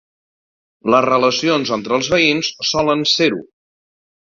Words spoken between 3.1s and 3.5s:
ser-ho.